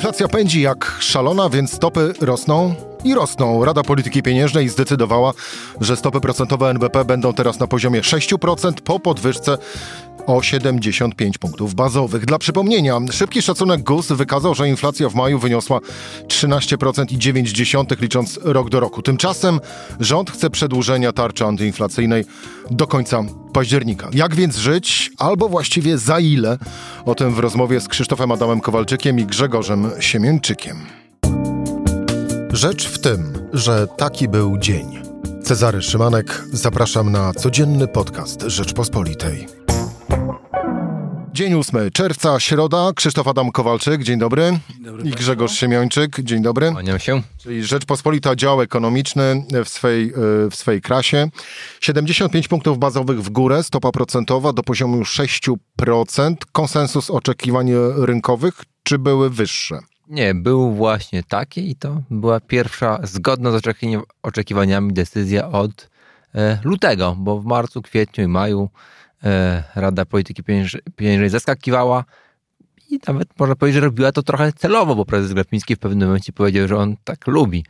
Inflacja 0.00 0.28
pędzi 0.28 0.60
jak 0.60 0.96
szalona, 1.00 1.48
więc 1.48 1.72
stopy 1.72 2.12
rosną 2.20 2.74
i 3.04 3.14
rosną. 3.14 3.64
Rada 3.64 3.82
Polityki 3.82 4.22
Pieniężnej 4.22 4.68
zdecydowała, 4.68 5.32
że 5.80 5.96
stopy 5.96 6.20
procentowe 6.20 6.70
NBP 6.70 7.04
będą 7.04 7.32
teraz 7.32 7.60
na 7.60 7.66
poziomie 7.66 8.00
6% 8.00 8.72
po 8.72 9.00
podwyżce 9.00 9.58
o 10.26 10.42
75 10.42 11.38
punktów 11.38 11.74
bazowych. 11.74 12.26
Dla 12.26 12.38
przypomnienia, 12.38 12.98
szybki 13.10 13.42
szacunek 13.42 13.82
GUS 13.82 14.12
wykazał, 14.12 14.54
że 14.54 14.68
inflacja 14.68 15.08
w 15.08 15.14
maju 15.14 15.38
wyniosła 15.38 15.80
13% 16.26 17.12
i 17.12 17.18
9 17.18 17.52
licząc 18.00 18.38
rok 18.42 18.70
do 18.70 18.80
roku. 18.80 19.02
Tymczasem 19.02 19.60
rząd 20.00 20.30
chce 20.30 20.50
przedłużenia 20.50 21.12
tarczy 21.12 21.44
antyinflacyjnej 21.44 22.24
do 22.70 22.86
końca 22.86 23.24
października. 23.52 24.08
Jak 24.12 24.34
więc 24.34 24.56
żyć, 24.56 25.10
albo 25.18 25.48
właściwie 25.48 25.98
za 25.98 26.20
ile? 26.20 26.58
O 27.04 27.14
tym 27.14 27.34
w 27.34 27.38
rozmowie 27.38 27.80
z 27.80 27.88
Krzysztofem 27.88 28.32
Adamem 28.32 28.60
Kowalczykiem 28.60 29.18
i 29.18 29.26
Grzegorzem 29.26 29.90
Siemięczykiem. 30.00 30.99
Rzecz 32.52 32.88
w 32.88 32.98
tym, 32.98 33.48
że 33.52 33.86
taki 33.86 34.28
był 34.28 34.58
dzień. 34.58 35.02
Cezary 35.42 35.82
Szymanek, 35.82 36.44
zapraszam 36.52 37.12
na 37.12 37.32
codzienny 37.32 37.88
podcast 37.88 38.42
Rzeczpospolitej. 38.42 39.46
Dzień 41.32 41.54
8 41.54 41.90
czerwca, 41.90 42.40
środa. 42.40 42.92
Krzysztof 42.96 43.28
Adam 43.28 43.52
Kowalczyk, 43.52 44.02
dzień 44.02 44.18
dobry. 44.18 44.58
Dzień 44.70 44.84
dobry 44.84 45.08
I 45.08 45.10
Grzegorz 45.10 45.52
Siemiończyk, 45.52 46.20
dzień 46.20 46.42
dobry. 46.42 46.72
Kłaniam 46.72 46.98
się. 46.98 47.22
Czyli 47.38 47.64
Rzeczpospolita 47.64 48.36
dział 48.36 48.62
ekonomiczny 48.62 49.44
w 49.64 49.68
swej, 49.68 50.12
w 50.50 50.54
swej 50.54 50.80
krasie. 50.80 51.30
75 51.80 52.48
punktów 52.48 52.78
bazowych 52.78 53.22
w 53.22 53.30
górę, 53.30 53.62
stopa 53.62 53.92
procentowa 53.92 54.52
do 54.52 54.62
poziomu 54.62 55.02
6%. 55.02 56.34
Konsensus 56.52 57.10
oczekiwań 57.10 57.70
rynkowych, 57.96 58.54
czy 58.82 58.98
były 58.98 59.30
wyższe? 59.30 59.78
Nie, 60.10 60.34
był 60.34 60.74
właśnie 60.74 61.22
taki 61.22 61.70
i 61.70 61.76
to 61.76 62.02
była 62.10 62.40
pierwsza 62.40 62.98
zgodna 63.02 63.50
z 63.58 63.62
oczekiwaniami 64.22 64.92
decyzja 64.92 65.48
od 65.48 65.90
e, 66.34 66.58
lutego, 66.64 67.16
bo 67.18 67.40
w 67.40 67.44
marcu, 67.44 67.82
kwietniu 67.82 68.24
i 68.24 68.28
maju 68.28 68.70
e, 69.24 69.64
Rada 69.74 70.04
Polityki 70.04 70.42
Pieniężnej 70.96 71.30
zaskakiwała 71.30 72.04
i 72.90 73.00
nawet 73.06 73.28
można 73.38 73.56
powiedzieć, 73.56 73.74
że 73.74 73.86
robiła 73.86 74.12
to 74.12 74.22
trochę 74.22 74.52
celowo, 74.52 74.94
bo 74.94 75.04
prezes 75.04 75.32
Glapiński 75.32 75.76
w 75.76 75.78
pewnym 75.78 76.08
momencie 76.08 76.32
powiedział, 76.32 76.68
że 76.68 76.76
on 76.76 76.96
tak 77.04 77.26
lubi 77.26 77.64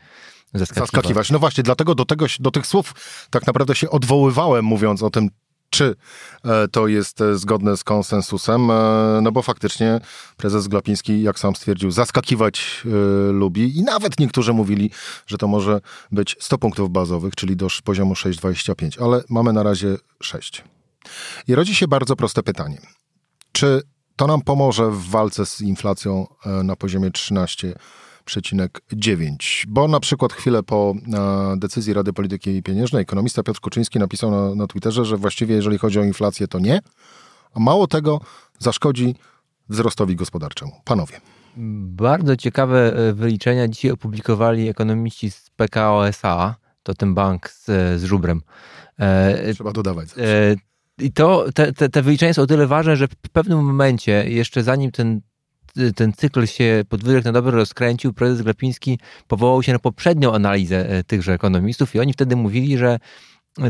zaskakiwać. 0.55 0.91
zaskakiwać. 0.91 1.31
No 1.31 1.39
właśnie, 1.39 1.63
dlatego 1.63 1.95
do, 1.95 2.05
tego, 2.05 2.27
do 2.41 2.51
tych 2.51 2.67
słów 2.67 2.95
tak 3.31 3.47
naprawdę 3.47 3.75
się 3.75 3.91
odwoływałem, 3.91 4.65
mówiąc 4.65 5.03
o 5.03 5.11
tym, 5.11 5.29
czy 5.71 5.97
e, 6.45 6.69
to 6.69 6.87
jest 6.87 7.21
e, 7.21 7.39
zgodne 7.39 7.77
z 7.77 7.85
konsensusem, 7.85 8.71
e, 8.71 9.21
no 9.23 9.33
bo 9.33 9.43
faktycznie 9.43 10.01
prezes 10.37 10.69
Glapiński, 10.69 11.23
jak 11.23 11.39
sam 11.39 11.57
stwierdził, 11.57 11.91
zaskakiwać 11.91 12.83
lubi 13.33 13.79
i 13.79 13.83
nawet 13.83 14.19
niektórzy 14.19 14.53
mówili, 14.53 14.91
że 15.27 15.39
to 15.39 15.49
może 15.49 15.81
być 16.13 16.37
100 16.41 16.59
punktów 16.59 16.91
bazowych, 16.91 17.35
czyli 17.35 17.57
do 17.57 17.69
poziomu 17.85 18.15
6,25, 18.15 19.03
ale 19.05 19.23
mamy 19.29 19.53
na 19.53 19.63
razie 19.63 19.97
6. 20.23 20.65
I 21.49 21.55
rodzi 21.55 21.75
się 21.75 21.89
bardzo 21.89 22.17
proste 22.17 22.43
pytanie. 22.43 22.81
Czy 23.53 23.83
to 24.17 24.27
nam 24.27 24.43
pomoże 24.43 24.91
w 24.91 25.09
walce 25.11 25.47
z 25.47 25.61
inflacją 25.61 26.27
na 26.65 26.77
poziomie 26.77 27.11
13 27.11 27.75
9. 28.93 29.67
Bo 29.69 29.89
na 29.89 30.01
przykład 30.01 30.33
chwilę 30.33 30.63
po 30.63 30.95
decyzji 31.57 31.93
Rady 31.93 32.13
Polityki 32.13 32.63
Pieniężnej 32.63 33.03
ekonomista 33.03 33.43
Piotr 33.43 33.61
Kuczyński 33.61 33.99
napisał 33.99 34.31
na, 34.31 34.55
na 34.55 34.67
Twitterze, 34.67 35.05
że 35.05 35.17
właściwie 35.17 35.55
jeżeli 35.55 35.79
chodzi 35.79 36.01
o 36.01 36.05
inflację 36.05 36.49
to 36.49 36.59
nie, 36.59 36.81
a 37.55 37.61
mało 37.61 37.87
tego 37.87 38.21
zaszkodzi 38.59 39.15
wzrostowi 39.69 40.17
gospodarczemu. 40.17 40.73
Panowie. 40.85 41.21
Bardzo 41.87 42.37
ciekawe 42.37 42.97
e, 42.97 43.13
wyliczenia 43.13 43.69
dzisiaj 43.69 43.91
opublikowali 43.91 44.69
ekonomiści 44.69 45.31
z 45.31 45.51
PKO 45.57 46.09
SA, 46.09 46.55
to 46.83 46.95
ten 46.95 47.15
bank 47.15 47.51
z, 47.51 47.65
z 48.01 48.05
żubrem. 48.05 48.43
E, 48.99 49.55
Trzeba 49.55 49.73
dodawać. 49.73 50.09
E, 50.19 50.57
I 50.99 51.13
to, 51.13 51.47
te, 51.55 51.73
te, 51.73 51.89
te 51.89 52.03
wyliczenia 52.03 52.35
są 52.35 52.43
o 52.43 52.47
tyle 52.47 52.67
ważne, 52.67 52.97
że 52.97 53.09
w 53.09 53.31
pewnym 53.33 53.65
momencie, 53.65 54.31
jeszcze 54.31 54.63
zanim 54.63 54.91
ten 54.91 55.21
ten 55.97 56.13
cykl 56.13 56.47
się 56.47 56.85
podwórek 56.89 57.25
na 57.25 57.33
dobre 57.33 57.53
rozkręcił, 57.53 58.13
prezes 58.13 58.43
Glapiński 58.43 58.99
powołał 59.29 59.63
się 59.63 59.73
na 59.73 59.79
poprzednią 59.79 60.35
analizę 60.35 60.91
e, 60.91 61.05
tychże 61.05 61.33
ekonomistów 61.33 61.95
i 61.95 62.01
oni 62.01 62.13
wtedy 62.13 62.37
mówili, 62.37 62.79
że 62.79 62.99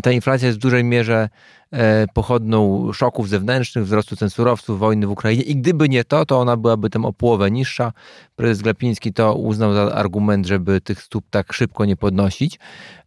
ta 0.02 0.12
inflacja 0.12 0.46
jest 0.46 0.58
w 0.58 0.62
dużej 0.62 0.84
mierze 0.84 1.28
e, 1.72 2.06
pochodną 2.14 2.92
szoków 2.92 3.28
zewnętrznych, 3.28 3.84
wzrostu 3.84 4.16
cen 4.16 4.30
surowców, 4.30 4.78
wojny 4.78 5.06
w 5.06 5.10
Ukrainie 5.10 5.42
i 5.42 5.56
gdyby 5.56 5.88
nie 5.88 6.04
to, 6.04 6.26
to 6.26 6.40
ona 6.40 6.56
byłaby 6.56 6.90
tam 6.90 7.04
o 7.04 7.12
połowę 7.12 7.50
niższa. 7.50 7.92
Prezes 8.36 8.62
Glapiński 8.62 9.12
to 9.12 9.34
uznał 9.34 9.74
za 9.74 9.92
argument, 9.94 10.46
żeby 10.46 10.80
tych 10.80 11.02
stóp 11.02 11.24
tak 11.30 11.52
szybko 11.52 11.84
nie 11.84 11.96
podnosić. 11.96 12.58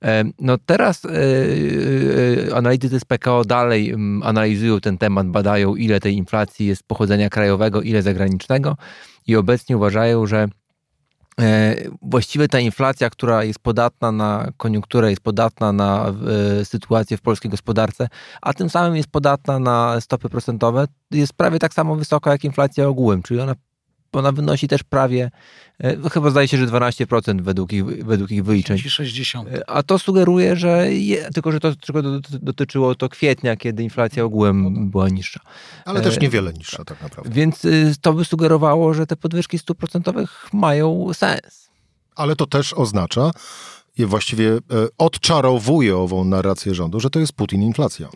E, 0.04 0.24
no 0.40 0.58
teraz 0.58 1.02
analitycy 2.56 3.00
z 3.00 3.06
PKO 3.06 3.46
dalej 3.46 3.96
analizują 4.24 4.80
ten 4.80 4.98
temat, 4.98 5.28
badają 5.28 5.76
ile 5.76 6.00
tej 6.00 6.16
inflacji 6.16 6.68
jest 6.68 6.84
pochodzenia 6.84 7.30
krajowego, 7.30 7.82
ile 7.82 8.02
zagranicznego 8.02 8.78
i 9.28 9.36
obecnie 9.36 9.78
uważają, 9.78 10.28
że 10.28 10.48
E, 10.48 10.63
właściwie 12.02 12.48
ta 12.48 12.60
inflacja, 12.60 13.10
która 13.10 13.44
jest 13.44 13.60
podatna 13.60 14.12
na 14.12 14.52
koniunkturę, 14.58 15.10
jest 15.10 15.22
podatna 15.22 15.72
na 15.72 16.14
e, 16.60 16.66
sytuację 16.66 17.18
w 17.18 17.22
polskiej 17.22 17.52
gospodarce, 17.52 18.10
a 18.42 18.54
tym 18.54 18.70
samym 18.70 18.96
jest 18.96 19.10
podatna 19.10 19.60
na 19.60 20.02
stopy 20.02 20.30
procentowe, 20.30 20.88
jest 21.12 21.34
prawie 21.34 21.60
tak 21.60 21.74
samo 21.74 21.96
wysoka 21.96 22.32
jak 22.32 22.44
inflacja 22.44 22.88
ogółem, 22.88 23.24
czyli 23.24 23.40
ona 23.40 23.56
ona 24.20 24.32
wynosi 24.32 24.68
też 24.68 24.84
prawie, 24.84 25.32
e, 25.80 26.10
chyba 26.10 26.30
zdaje 26.30 26.48
się, 26.48 26.58
że 26.58 26.68
12% 26.68 27.42
według 27.42 27.74
ich, 27.74 28.06
według 28.06 28.32
ich 28.32 28.44
wyliczeń. 28.44 28.78
60. 28.78 29.50
E, 29.50 29.70
a 29.70 29.84
to 29.84 30.00
sugeruje, 30.00 30.56
że 30.56 30.94
je, 30.94 31.30
tylko, 31.34 31.52
że 31.52 31.60
to 31.60 31.76
tylko 31.76 32.02
dotyczyło 32.32 32.96
to 32.96 33.10
kwietnia, 33.10 33.56
kiedy 33.56 33.84
inflacja 33.84 34.24
ogółem 34.24 34.74
no 34.74 34.86
była 34.86 35.10
niższa. 35.10 35.40
Ale 35.86 36.02
też 36.02 36.18
e, 36.18 36.20
niewiele 36.20 36.54
niższa 36.54 36.86
tak 36.86 37.02
naprawdę. 37.02 37.32
Więc 37.32 37.62
to 38.02 38.14
by 38.14 38.26
sugerowało, 38.26 38.94
że 38.94 39.08
te 39.08 39.16
podwyżki 39.16 39.60
stóp 39.60 39.78
procentowych 39.78 40.48
mają 40.54 41.14
sens. 41.14 41.70
Ale 42.16 42.36
to 42.36 42.46
też 42.46 42.74
oznacza, 42.74 43.32
i 43.98 44.06
właściwie 44.06 44.58
odczarowuje 44.98 45.98
ową 45.98 46.24
narrację 46.24 46.76
rządu, 46.76 47.00
że 47.00 47.10
to 47.10 47.20
jest 47.20 47.34
Putin 47.34 47.62
inflacja. 47.62 48.10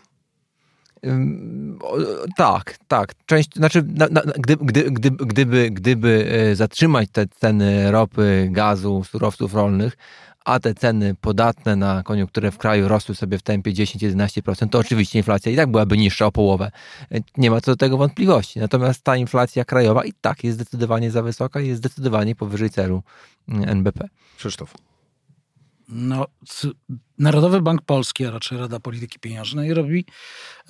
Tak, 2.36 2.78
tak. 2.88 3.14
Część, 3.26 3.54
znaczy, 3.54 3.82
na, 3.82 4.08
na, 4.10 4.20
gdy, 4.20 4.56
gdy, 4.56 4.90
gdy, 4.90 5.10
gdyby, 5.10 5.70
gdyby 5.70 6.28
e, 6.32 6.56
zatrzymać 6.56 7.08
te 7.12 7.26
ceny 7.26 7.90
ropy, 7.90 8.48
gazu, 8.52 9.04
surowców 9.04 9.54
rolnych, 9.54 9.96
a 10.44 10.60
te 10.60 10.74
ceny 10.74 11.14
podatne 11.20 11.76
na 11.76 12.02
koniunkturę 12.02 12.50
w 12.50 12.58
kraju 12.58 12.88
rosły 12.88 13.14
sobie 13.14 13.38
w 13.38 13.42
tempie 13.42 13.72
10-11%, 13.72 14.68
to 14.68 14.78
oczywiście 14.78 15.18
inflacja 15.18 15.52
i 15.52 15.56
tak 15.56 15.70
byłaby 15.70 15.98
niższa 15.98 16.26
o 16.26 16.32
połowę. 16.32 16.70
E, 17.12 17.20
nie 17.36 17.50
ma 17.50 17.60
co 17.60 17.70
do 17.70 17.76
tego 17.76 17.96
wątpliwości. 17.96 18.60
Natomiast 18.60 19.04
ta 19.04 19.16
inflacja 19.16 19.64
krajowa 19.64 20.04
i 20.04 20.12
tak 20.20 20.44
jest 20.44 20.58
zdecydowanie 20.58 21.10
za 21.10 21.22
wysoka 21.22 21.60
i 21.60 21.68
jest 21.68 21.78
zdecydowanie 21.78 22.34
powyżej 22.34 22.70
celu 22.70 23.02
mm, 23.48 23.68
NBP. 23.68 24.08
Krzysztof. 24.36 24.74
No, 25.88 26.26
Narodowy 27.18 27.62
Bank 27.62 27.82
Polski, 27.82 28.26
a 28.26 28.30
raczej 28.30 28.58
Rada 28.58 28.80
Polityki 28.80 29.18
Pieniężnej, 29.18 29.74
robi 29.74 30.04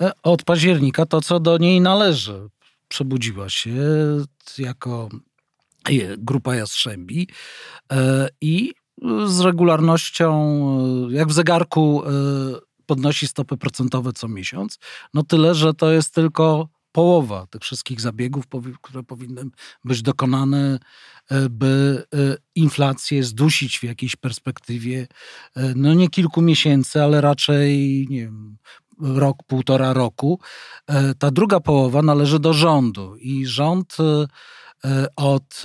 e, 0.01 0.11
od 0.23 0.43
października 0.43 1.05
to, 1.05 1.21
co 1.21 1.39
do 1.39 1.57
niej 1.57 1.81
należy. 1.81 2.49
Przebudziła 2.87 3.49
się 3.49 3.75
jako 4.57 5.09
grupa 6.17 6.55
Jastrzębi 6.55 7.27
e, 7.91 8.27
i 8.41 8.73
z 9.25 9.39
regularnością, 9.39 10.31
e, 11.09 11.13
jak 11.13 11.27
w 11.27 11.33
zegarku, 11.33 12.03
podnosi 12.85 13.27
stopy 13.27 13.57
procentowe 13.57 14.13
co 14.13 14.27
miesiąc. 14.27 14.79
No 15.13 15.23
tyle, 15.23 15.55
że 15.55 15.73
to 15.73 15.91
jest 15.91 16.13
tylko 16.13 16.69
połowa 16.91 17.47
tych 17.47 17.61
wszystkich 17.61 18.01
zabiegów, 18.01 18.45
które 18.81 19.03
powinny 19.03 19.41
być 19.83 20.01
dokonane 20.01 20.79
E, 21.29 21.49
by 21.49 22.03
e, 22.13 22.17
inflację 22.55 23.23
zdusić 23.23 23.79
w 23.79 23.83
jakiejś 23.83 24.15
perspektywie, 24.15 25.07
e, 25.55 25.73
no 25.75 25.93
nie 25.93 26.09
kilku 26.09 26.41
miesięcy, 26.41 27.03
ale 27.03 27.21
raczej 27.21 28.07
nie 28.09 28.21
wiem, 28.21 28.57
rok, 29.01 29.37
półtora 29.47 29.93
roku. 29.93 30.39
Ta 31.19 31.31
druga 31.31 31.59
połowa 31.59 32.01
należy 32.01 32.39
do 32.39 32.53
rządu 32.53 33.15
i 33.15 33.45
rząd 33.45 33.97
od 35.15 35.61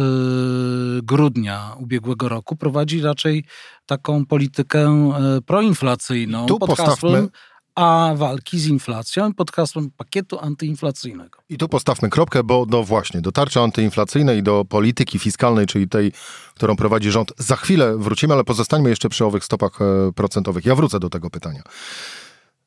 grudnia 1.03 1.77
ubiegłego 1.79 2.29
roku 2.29 2.57
prowadzi 2.57 3.01
raczej 3.01 3.45
taką 3.87 4.27
politykę 4.27 5.13
proinflacyjną 5.47 6.47
tu 6.47 6.59
pod 6.59 6.79
hasłem 6.79 7.29
a 7.75 8.13
walki 8.17 8.59
z 8.59 8.67
inflacją 8.67 9.35
pod 9.35 9.53
hasłem 9.53 9.91
pakietu 9.91 10.39
antyinflacyjnego. 10.39 11.39
I 11.49 11.59
tu 11.59 11.69
postawmy 11.69 12.11
kropkę, 12.11 12.45
bo 12.45 12.67
no 12.69 12.83
właśnie, 12.83 13.21
do 13.21 13.33
tarczy 13.33 13.61
antyinflacyjnej, 13.61 14.43
do 14.43 14.65
polityki 14.65 15.19
fiskalnej, 15.19 15.67
czyli 15.67 15.89
tej, 15.89 16.13
którą 16.55 16.77
prowadzi 16.77 17.11
rząd, 17.11 17.33
za 17.39 17.57
chwilę 17.57 17.97
wrócimy, 17.99 18.35
ale 18.35 18.45
pozostańmy 18.45 18.91
jeszcze 18.91 19.09
przy 19.09 19.25
owych 19.25 19.45
stopach 19.45 19.79
e, 19.83 20.13
procentowych. 20.13 20.65
Ja 20.65 20.75
wrócę 20.75 21.01
do 21.01 21.11
tego 21.11 21.31
pytania. 21.31 21.63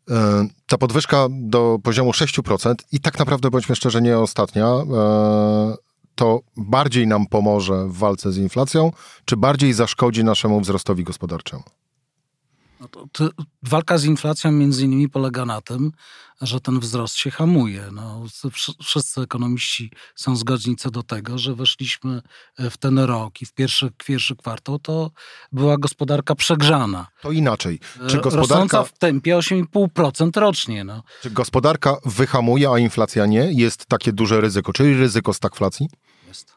E, 0.10 0.48
ta 0.68 0.78
podwyżka 0.78 1.28
do 1.30 1.80
poziomu 1.84 2.12
6% 2.12 2.76
i 2.92 3.00
tak 3.00 3.20
naprawdę, 3.20 3.52
bądźmy 3.52 3.76
szczerzy, 3.76 4.02
nie 4.02 4.20
ostatnia, 4.20 4.68
e, 4.68 5.76
to 6.16 6.40
bardziej 6.58 7.08
nam 7.08 7.26
pomoże 7.26 7.88
w 7.88 7.98
walce 7.98 8.32
z 8.32 8.38
inflacją, 8.38 8.92
czy 9.26 9.38
bardziej 9.38 9.74
zaszkodzi 9.74 10.24
naszemu 10.24 10.62
wzrostowi 10.62 11.04
gospodarczemu? 11.04 11.64
No 12.80 12.88
to, 12.88 13.08
to 13.12 13.30
walka 13.64 13.98
z 13.98 14.06
inflacją 14.06 14.52
między 14.52 14.86
innymi 14.86 15.10
polega 15.10 15.46
na 15.46 15.62
tym, 15.62 15.92
że 16.42 16.62
ten 16.62 16.80
wzrost 16.80 17.16
się 17.16 17.32
hamuje. 17.32 17.84
No, 17.92 18.26
wszyscy 18.84 19.22
ekonomiści 19.22 19.92
są 20.16 20.36
zgodni 20.36 20.76
co 20.76 20.92
do 20.92 21.04
tego, 21.04 21.38
że 21.38 21.56
weszliśmy 21.56 22.22
w 22.60 22.78
ten 22.78 23.00
rok 23.00 23.42
i 23.42 23.46
w 23.46 23.54
pierwszy, 23.54 23.92
pierwszy 24.06 24.36
kwartał 24.36 24.80
to 24.80 25.12
była 25.52 25.78
gospodarka 25.78 26.36
przegrzana. 26.36 27.08
To 27.22 27.32
inaczej. 27.32 27.80
Czy 28.08 28.22
gospodarka... 28.22 28.84
w 28.84 28.98
tempie 28.98 29.36
8,5% 29.36 30.40
rocznie. 30.40 30.84
No. 30.84 31.04
Czy 31.22 31.32
gospodarka 31.32 31.98
wyhamuje, 32.06 32.70
a 32.70 32.80
inflacja 32.80 33.26
nie? 33.26 33.52
Jest 33.52 33.86
takie 33.86 34.14
duże 34.14 34.42
ryzyko, 34.42 34.74
czyli 34.74 34.94
ryzyko 34.94 35.34
stagflacji? 35.34 35.90
Jest. 36.28 36.54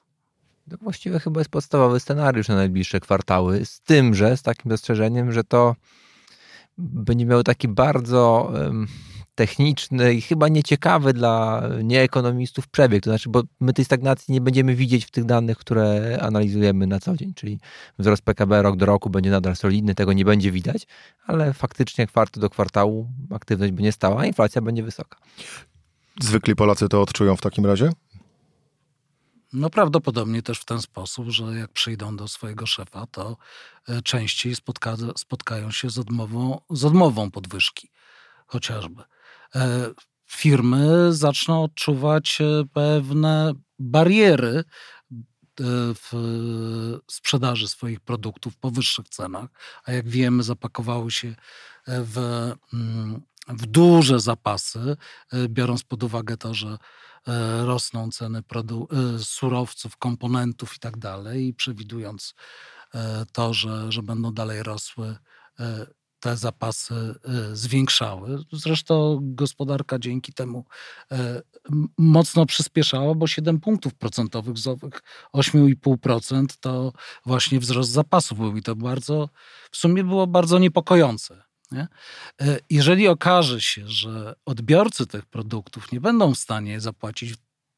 To 0.70 0.76
właściwie 0.76 1.18
chyba 1.20 1.40
jest 1.40 1.50
podstawowy 1.50 2.00
scenariusz 2.00 2.48
na 2.48 2.54
najbliższe 2.54 3.00
kwartały, 3.00 3.66
z 3.66 3.80
tym, 3.80 4.14
że 4.14 4.36
z 4.36 4.42
takim 4.42 4.70
zastrzeżeniem, 4.70 5.32
że 5.32 5.44
to 5.44 5.76
będzie 6.80 7.26
miał 7.26 7.42
taki 7.42 7.68
bardzo 7.68 8.52
techniczny 9.34 10.14
i 10.14 10.20
chyba 10.20 10.48
nieciekawy 10.48 11.12
dla 11.12 11.62
nieekonomistów 11.82 12.68
przebieg. 12.68 13.02
To 13.02 13.10
znaczy, 13.10 13.28
bo 13.28 13.42
my 13.60 13.72
tej 13.72 13.84
stagnacji 13.84 14.34
nie 14.34 14.40
będziemy 14.40 14.74
widzieć 14.74 15.04
w 15.04 15.10
tych 15.10 15.24
danych, 15.24 15.58
które 15.58 16.18
analizujemy 16.22 16.86
na 16.86 17.00
co 17.00 17.16
dzień, 17.16 17.34
czyli 17.34 17.58
wzrost 17.98 18.22
PKB 18.22 18.62
rok 18.62 18.76
do 18.76 18.86
roku 18.86 19.10
będzie 19.10 19.30
nadal 19.30 19.56
solidny, 19.56 19.94
tego 19.94 20.12
nie 20.12 20.24
będzie 20.24 20.52
widać, 20.52 20.86
ale 21.26 21.52
faktycznie 21.52 22.06
kwartał 22.06 22.40
do 22.40 22.50
kwartału 22.50 23.08
aktywność 23.30 23.72
będzie 23.72 23.92
stała, 23.92 24.20
a 24.20 24.26
inflacja 24.26 24.62
będzie 24.62 24.82
wysoka. 24.82 25.18
Zwykli 26.20 26.56
Polacy 26.56 26.88
to 26.88 27.02
odczują 27.02 27.36
w 27.36 27.40
takim 27.40 27.66
razie? 27.66 27.90
No 29.52 29.70
prawdopodobnie 29.70 30.42
też 30.42 30.58
w 30.58 30.64
ten 30.64 30.82
sposób, 30.82 31.28
że 31.28 31.44
jak 31.44 31.72
przyjdą 31.72 32.16
do 32.16 32.28
swojego 32.28 32.66
szefa, 32.66 33.06
to 33.06 33.36
e, 33.88 34.02
częściej 34.02 34.54
spotka, 34.54 34.96
spotkają 35.16 35.70
się 35.70 35.90
z 35.90 35.98
odmową, 35.98 36.60
z 36.70 36.84
odmową 36.84 37.30
podwyżki 37.30 37.90
chociażby. 38.46 39.02
E, 39.54 39.90
firmy 40.26 41.12
zaczną 41.12 41.64
odczuwać 41.64 42.40
e, 42.40 42.64
pewne 42.72 43.52
bariery 43.78 44.64
w 45.94 46.10
sprzedaży 47.10 47.68
swoich 47.68 48.00
produktów 48.00 48.56
po 48.56 48.70
wyższych 48.70 49.08
cenach, 49.08 49.50
a 49.84 49.92
jak 49.92 50.08
wiemy, 50.08 50.42
zapakowały 50.42 51.10
się 51.10 51.34
w, 51.86 52.18
mm, 52.72 53.22
w 53.48 53.66
duże 53.66 54.20
zapasy, 54.20 54.96
biorąc 55.48 55.82
pod 55.82 56.02
uwagę 56.02 56.36
to, 56.36 56.54
że 56.54 56.78
rosną 57.64 58.10
ceny 58.10 58.38
e, 58.38 59.18
surowców, 59.18 59.96
komponentów 59.96 60.76
i 60.76 60.78
tak 60.78 60.98
przewidując 61.54 62.34
e, 62.94 63.24
to, 63.32 63.54
że, 63.54 63.92
że 63.92 64.02
będą 64.02 64.32
dalej 64.32 64.62
rosły, 64.62 65.16
te 66.20 66.36
zapasy 66.36 67.14
zwiększały. 67.52 68.38
Zresztą 68.52 69.18
gospodarka 69.22 69.98
dzięki 69.98 70.32
temu 70.32 70.64
mocno 71.98 72.46
przyspieszała, 72.46 73.14
bo 73.14 73.26
7 73.26 73.60
punktów 73.60 73.94
procentowych 73.94 74.58
z 74.58 74.66
owych 74.66 75.02
8,5% 75.34 76.46
to 76.60 76.92
właśnie 77.26 77.60
wzrost 77.60 77.90
zapasów 77.90 78.38
był 78.38 78.56
i 78.56 78.62
to 78.62 78.76
bardzo, 78.76 79.28
w 79.70 79.76
sumie 79.76 80.04
było 80.04 80.26
bardzo 80.26 80.58
niepokojące. 80.58 81.49
Nie? 81.72 81.88
E, 82.40 82.58
jeżeli 82.70 83.08
okaże 83.08 83.60
się, 83.60 83.88
że 83.88 84.34
odbiorcy 84.46 85.06
tych 85.06 85.26
produktów 85.26 85.92
nie 85.92 86.00
będą 86.00 86.34
w 86.34 86.38
stanie 86.38 86.80
zapłacić 86.80 87.34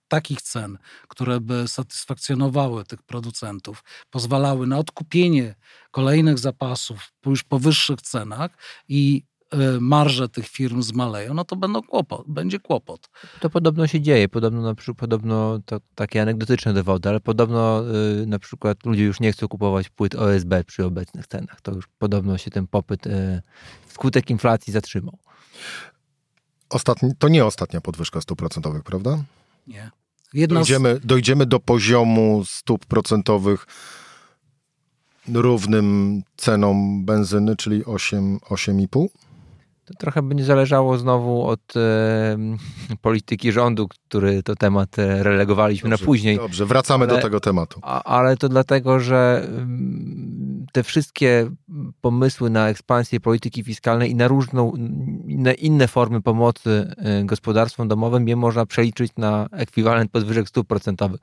takich 0.09 0.43
cen, 0.43 0.79
które 1.09 1.41
by 1.41 1.69
satysfakcjonowały 1.69 2.85
tych 2.85 3.03
producentów, 3.03 3.85
pozwalały 4.11 4.67
na 4.67 4.79
odkupienie 4.79 5.55
kolejnych 5.91 6.39
zapasów 6.39 7.13
już 7.27 7.43
po 7.43 7.59
wyższych 7.59 8.03
cenach 8.03 8.51
i 8.89 9.25
marże 9.81 10.29
tych 10.29 10.49
firm 10.49 10.83
zmaleją, 10.83 11.35
no 11.35 11.45
to 11.45 11.57
będą 11.57 11.83
kłopot, 11.83 12.25
będzie 12.29 12.61
kłopot. 12.61 13.09
To 13.41 13.51
podobno 13.51 13.87
się 13.87 14.01
dzieje. 14.01 14.29
Podobno, 14.29 14.63
na 14.63 14.75
przykład, 14.75 14.97
podobno 14.97 15.59
to 15.67 15.81
takie 15.95 16.23
anegdotyczne 16.23 16.75
dowody, 16.75 17.09
ale 17.09 17.21
podobno 17.21 17.83
yy, 18.19 18.27
na 18.27 18.39
przykład 18.39 18.85
ludzie 18.85 19.05
już 19.05 19.21
nie 19.21 19.33
chcą 19.33 19.49
kupować 19.49 19.89
płyt 19.89 20.15
OSB 20.15 20.55
przy 20.67 20.85
obecnych 20.85 21.27
cenach. 21.27 21.61
To 21.61 21.73
już 21.73 21.89
podobno 21.99 22.39
się 22.39 22.51
ten 22.51 22.67
popyt 22.67 23.07
yy, 23.07 23.43
wskutek 23.87 24.31
inflacji 24.31 24.73
zatrzymał. 24.73 25.19
Ostatni, 26.71 27.11
to 27.19 27.29
nie 27.29 27.45
ostatnia 27.45 27.81
podwyżka 27.81 28.21
stóp 28.21 28.39
procentowych, 28.39 28.83
prawda? 28.83 29.25
Nie. 29.67 29.91
dojdziemy, 30.49 30.97
z... 30.97 31.07
dojdziemy 31.07 31.47
do 31.47 31.61
poziomu 31.61 32.43
stóp 32.47 32.87
procentowych 32.87 33.67
równym 35.29 36.23
cenom 36.37 37.05
benzyny, 37.05 37.57
czyli 37.57 37.85
8,5? 37.85 39.07
Trochę 39.99 40.23
będzie 40.23 40.45
zależało 40.45 40.99
znowu 40.99 41.47
od 41.47 41.77
e, 41.77 42.39
polityki 43.01 43.53
rządu, 43.53 43.89
który 43.89 44.43
to 44.43 44.57
temat 44.57 44.99
e, 44.99 45.23
relegowaliśmy 45.23 45.91
dobrze, 45.91 46.03
na 46.03 46.07
później. 46.07 46.37
Dobrze, 46.37 46.67
wracamy 46.67 47.05
ale, 47.05 47.15
do 47.15 47.23
tego 47.23 47.41
tematu. 47.41 47.81
A, 47.83 48.03
ale 48.03 48.37
to 48.37 48.49
dlatego, 48.49 49.01
że 49.01 49.49
te 50.73 50.83
wszystkie 50.83 51.51
pomysły 52.01 52.51
na 52.51 52.69
ekspansję 52.69 53.21
polityki 53.21 53.65
fiskalnej 53.65 54.11
i 54.11 54.15
na 54.15 54.29
różną, 54.29 54.73
na 55.27 55.53
inne 55.53 55.89
formy 55.89 56.21
pomocy 56.21 56.95
e, 56.97 57.25
gospodarstwom 57.25 57.89
domowym 57.89 58.29
je 58.29 58.37
można 58.37 58.67
przeliczyć 58.67 59.13
na 59.17 59.49
ekwiwalent 59.53 60.11
podwyżek 60.11 60.49
stóp 60.49 60.69
procentowych. 60.69 61.21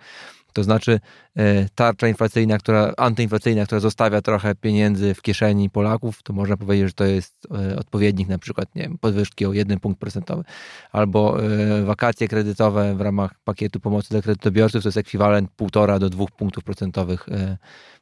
To 0.53 0.63
znaczy 0.63 0.99
e, 1.35 1.69
tarcza 1.75 2.07
inflacyjna, 2.07 2.57
która, 2.57 2.93
antyinflacyjna, 2.97 3.65
która 3.65 3.81
zostawia 3.81 4.21
trochę 4.21 4.55
pieniędzy 4.55 5.13
w 5.13 5.21
kieszeni 5.21 5.69
Polaków, 5.69 6.23
to 6.23 6.33
można 6.33 6.57
powiedzieć, 6.57 6.87
że 6.87 6.93
to 6.93 7.05
jest 7.05 7.47
e, 7.71 7.75
odpowiednik 7.75 8.27
na 8.27 8.37
przykład 8.37 8.75
nie 8.75 8.81
wiem, 8.81 8.97
podwyżki 8.97 9.45
o 9.45 9.53
jeden 9.53 9.79
punkt 9.79 9.99
procentowy. 9.99 10.43
Albo 10.91 11.43
e, 11.43 11.83
wakacje 11.83 12.27
kredytowe 12.27 12.95
w 12.95 13.01
ramach 13.01 13.31
pakietu 13.43 13.79
pomocy 13.79 14.09
dla 14.09 14.21
kredytobiorców 14.21 14.83
to 14.83 14.87
jest 14.87 14.97
ekwiwalent 14.97 15.51
półtora 15.51 15.99
do 15.99 16.09
dwóch 16.09 16.31
punktów 16.31 16.63
procentowych 16.63 17.27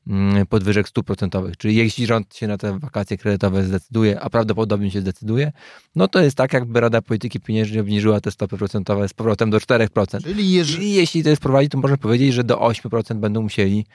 Mm, 0.07 0.45
podwyżek 0.45 0.89
stóp 0.89 1.05
procentowych. 1.05 1.57
Czyli 1.57 1.75
jeśli 1.75 2.05
rząd 2.05 2.35
się 2.35 2.47
na 2.47 2.57
te 2.57 2.79
wakacje 2.79 3.17
kredytowe 3.17 3.63
zdecyduje, 3.63 4.21
a 4.21 4.29
prawdopodobnie 4.29 4.91
się 4.91 5.01
zdecyduje, 5.01 5.51
no 5.95 6.07
to 6.07 6.21
jest 6.21 6.37
tak, 6.37 6.53
jakby 6.53 6.79
Rada 6.79 7.01
Polityki 7.01 7.39
Pieniężnej 7.39 7.79
obniżyła 7.79 8.21
te 8.21 8.31
stopy 8.31 8.57
procentowe 8.57 9.07
z 9.07 9.13
powrotem 9.13 9.49
do 9.49 9.57
4%. 9.57 10.23
Czyli 10.23 10.51
jeżeli... 10.51 10.93
jeśli 10.93 11.23
to 11.23 11.29
jest 11.29 11.41
prowadzić, 11.41 11.71
to 11.71 11.77
można 11.77 11.97
powiedzieć, 11.97 12.35
że 12.37 12.43
do 12.43 12.55
8% 12.55 13.19
będą 13.19 13.41
musieli 13.41 13.85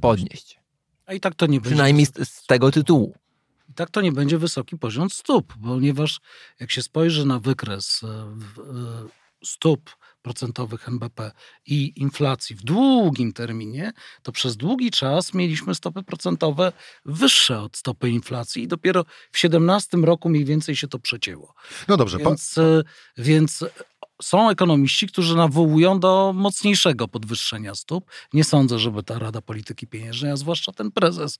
podnieść. 0.00 0.60
A 1.06 1.14
i 1.14 1.20
tak 1.20 1.34
to 1.34 1.46
nie 1.46 1.60
będzie. 1.60 1.70
Przynajmniej 1.70 2.06
z, 2.06 2.28
z 2.28 2.46
tego 2.46 2.70
tytułu. 2.70 3.14
I 3.68 3.74
tak 3.74 3.90
to 3.90 4.00
nie 4.00 4.12
będzie 4.12 4.38
wysoki 4.38 4.78
poziom 4.78 5.10
stóp, 5.10 5.54
ponieważ 5.62 6.20
jak 6.60 6.70
się 6.70 6.82
spojrzy 6.82 7.26
na 7.26 7.38
wykres 7.38 8.00
e, 8.04 8.06
e, 8.06 8.28
stóp 9.44 9.90
procentowych 10.22 10.88
NBP 10.88 11.32
i 11.66 11.92
inflacji 11.96 12.56
w 12.56 12.62
długim 12.62 13.32
terminie, 13.32 13.92
to 14.22 14.32
przez 14.32 14.56
długi 14.56 14.90
czas 14.90 15.34
mieliśmy 15.34 15.74
stopy 15.74 16.02
procentowe 16.02 16.72
wyższe 17.04 17.60
od 17.60 17.76
stopy 17.76 18.10
inflacji 18.10 18.62
i 18.62 18.68
dopiero 18.68 19.04
w 19.04 19.06
2017 19.06 19.96
roku 19.96 20.28
mniej 20.28 20.44
więcej 20.44 20.76
się 20.76 20.88
to 20.88 20.98
przecięło. 20.98 21.54
No 21.88 21.96
dobrze. 21.96 22.18
Więc, 22.18 22.58
e, 22.58 22.82
więc 23.16 23.64
są 24.22 24.50
ekonomiści, 24.50 25.06
którzy 25.06 25.36
nawołują 25.36 26.00
do 26.00 26.32
mocniejszego 26.36 27.08
podwyższenia 27.08 27.74
stóp. 27.74 28.10
Nie 28.32 28.44
sądzę, 28.44 28.78
żeby 28.78 29.02
ta 29.02 29.18
Rada 29.18 29.40
Polityki 29.40 29.86
Pieniężnej, 29.86 30.32
a 30.32 30.36
zwłaszcza 30.36 30.72
ten 30.72 30.90
prezes, 30.90 31.38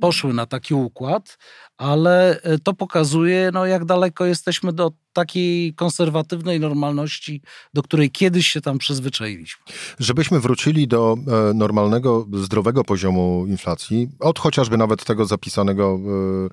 poszły 0.00 0.34
na 0.34 0.46
taki 0.46 0.74
układ, 0.74 1.38
ale 1.76 2.42
e, 2.42 2.58
to 2.58 2.74
pokazuje, 2.74 3.50
no, 3.54 3.66
jak 3.66 3.84
daleko 3.84 4.26
jesteśmy 4.26 4.72
do 4.72 4.90
takiej 5.12 5.74
konserwatywnej 5.74 6.60
normalności, 6.60 7.42
do 7.74 7.82
której 7.82 8.10
kiedyś 8.10 8.46
się 8.46 8.60
tam 8.60 8.78
przyzwyczailiśmy. 8.78 9.64
Żebyśmy 9.98 10.40
wrócili 10.40 10.88
do 10.88 11.16
e, 11.50 11.54
normalnego, 11.54 12.26
zdrowego 12.32 12.84
poziomu 12.84 13.46
inflacji, 13.48 14.08
od 14.20 14.38
chociażby 14.38 14.76
nawet 14.76 15.04
tego 15.04 15.26
zapisanego 15.26 15.98
w, 15.98 16.48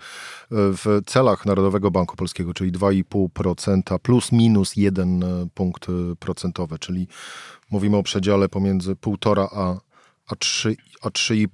w 0.51 1.01
celach 1.05 1.45
Narodowego 1.45 1.91
Banku 1.91 2.15
Polskiego, 2.15 2.53
czyli 2.53 2.71
2,5% 2.71 3.99
plus 3.99 4.31
minus 4.31 4.75
1 4.75 5.23
punkt 5.59 5.87
procentowy, 6.19 6.79
czyli 6.79 7.07
mówimy 7.71 7.97
o 7.97 8.03
przedziale 8.03 8.49
pomiędzy 8.49 8.95
1,5 8.95 9.47
a, 9.51 9.77
a 10.27 10.35
3,5. 10.35 10.75
A 11.01 11.09
3 11.09 11.47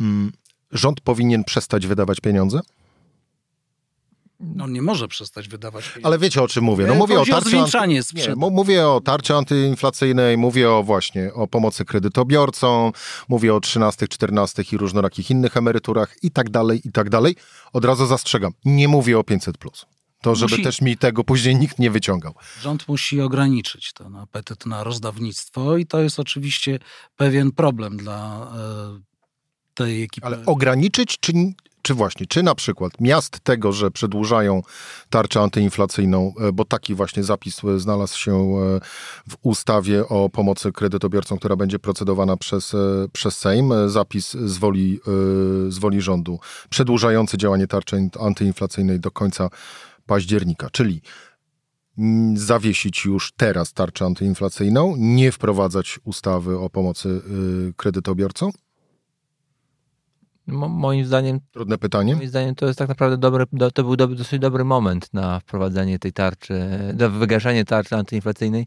mm, 0.00 0.32
Rząd 0.70 1.00
powinien 1.00 1.44
przestać 1.44 1.86
wydawać 1.86 2.20
pieniądze? 2.20 2.60
No 4.40 4.68
nie 4.68 4.82
może 4.82 5.08
przestać 5.08 5.48
wydawać 5.48 5.84
pieniędzy. 5.84 6.06
Ale 6.06 6.18
wiecie 6.18 6.42
o 6.42 6.48
czym 6.48 6.64
mówię? 6.64 6.86
No, 6.86 6.94
mówię 6.94 7.20
o 7.20 7.26
tarczy, 7.26 7.58
anty... 7.58 7.80
nie, 8.14 8.34
mówię 8.36 8.88
o 8.88 9.00
tarczy 9.00 9.34
antyinflacyjnej, 9.34 10.38
mówię 10.38 10.70
o 10.70 10.82
właśnie 10.82 11.34
o 11.34 11.46
pomocy 11.46 11.84
kredytobiorcom, 11.84 12.92
mówię 13.28 13.54
o 13.54 13.60
13, 13.60 14.08
14 14.08 14.64
i 14.72 14.76
różnorakich 14.76 15.30
innych 15.30 15.56
emeryturach 15.56 16.16
i 16.22 16.30
tak 16.30 16.50
dalej, 16.50 16.80
i 16.84 16.92
tak 16.92 17.10
dalej. 17.10 17.36
Od 17.72 17.84
razu 17.84 18.06
zastrzegam, 18.06 18.52
nie 18.64 18.88
mówię 18.88 19.18
o 19.18 19.22
500+. 19.22 19.84
To, 20.22 20.34
żeby 20.34 20.54
Musi- 20.54 20.64
też 20.64 20.80
mi 20.80 20.96
tego 20.96 21.24
później 21.24 21.56
nikt 21.56 21.78
nie 21.78 21.90
wyciągał. 21.90 22.34
Rząd 22.60 22.88
musi 22.88 23.20
ograniczyć 23.20 23.92
ten 23.92 24.16
apetyt 24.16 24.66
na 24.66 24.84
rozdawnictwo 24.84 25.76
i 25.76 25.86
to 25.86 26.00
jest 26.00 26.20
oczywiście 26.20 26.78
pewien 27.16 27.52
problem 27.52 27.96
dla 27.96 28.52
e, 28.56 29.00
tej 29.74 30.02
ekipy. 30.02 30.26
Ale 30.26 30.46
ograniczyć, 30.46 31.18
czy, 31.20 31.32
czy 31.82 31.94
właśnie, 31.94 32.26
czy 32.26 32.42
na 32.42 32.54
przykład 32.54 32.92
miast 33.00 33.40
tego, 33.40 33.72
że 33.72 33.90
przedłużają 33.90 34.62
tarczę 35.10 35.40
antyinflacyjną, 35.40 36.34
e, 36.40 36.52
bo 36.52 36.64
taki 36.64 36.94
właśnie 36.94 37.24
zapis 37.24 37.64
e, 37.64 37.78
znalazł 37.78 38.18
się 38.18 38.32
w 39.28 39.36
ustawie 39.42 40.08
o 40.08 40.28
pomocy 40.28 40.72
kredytobiorcom, 40.72 41.38
która 41.38 41.56
będzie 41.56 41.78
procedowana 41.78 42.36
przez, 42.36 42.72
przez 43.12 43.36
Sejm, 43.36 43.72
zapis 43.86 44.32
z 44.32 44.58
woli, 44.58 45.00
z 45.68 45.78
woli 45.78 46.00
rządu, 46.00 46.40
przedłużający 46.70 47.38
działanie 47.38 47.66
tarczy 47.66 48.08
antyinflacyjnej 48.20 49.00
do 49.00 49.10
końca 49.10 49.50
października, 50.12 50.68
czyli 50.72 51.00
mm, 51.98 52.36
zawiesić 52.36 53.04
już 53.04 53.32
teraz 53.36 53.72
tarczę 53.72 54.04
antyinflacyjną, 54.04 54.94
nie 54.98 55.32
wprowadzać 55.32 55.98
ustawy 56.04 56.58
o 56.58 56.70
pomocy 56.70 57.08
y, 57.08 57.74
kredytobiorcom? 57.76 58.50
Mo, 60.46 60.68
moim 60.68 61.06
zdaniem 61.06 61.40
Trudne 61.52 61.78
pytanie. 61.78 62.16
Moim 62.16 62.28
zdaniem 62.28 62.54
to 62.54 62.66
jest 62.66 62.78
tak 62.78 62.88
naprawdę 62.88 63.18
dobry, 63.18 63.44
do, 63.52 63.70
to 63.70 63.82
był 63.82 63.96
dobry, 63.96 64.16
dosyć 64.16 64.38
dobry 64.38 64.64
moment 64.64 65.14
na 65.14 65.40
wprowadzenie 65.40 65.98
tej 65.98 66.12
tarczy, 66.12 66.54
na 66.98 67.08
wygaszenie 67.08 67.64
tarczy 67.64 67.96
antyinflacyjnej, 67.96 68.66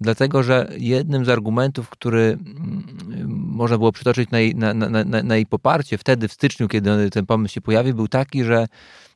dlatego 0.00 0.42
że 0.42 0.70
jednym 0.78 1.24
z 1.24 1.28
argumentów, 1.28 1.90
który 1.90 2.22
mm, 2.22 3.24
można 3.28 3.78
było 3.78 3.92
przytoczyć 3.92 4.30
na 4.30 4.40
jej, 4.40 4.54
na, 4.54 4.74
na, 4.74 5.04
na 5.04 5.36
jej 5.36 5.46
poparcie 5.46 5.98
wtedy 5.98 6.28
w 6.28 6.32
styczniu, 6.32 6.68
kiedy 6.68 7.10
ten 7.10 7.26
pomysł 7.26 7.54
się 7.54 7.60
pojawił, 7.60 7.94
był 7.94 8.08
taki, 8.08 8.44
że 8.44 8.66